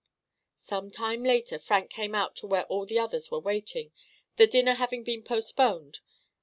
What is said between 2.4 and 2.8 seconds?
where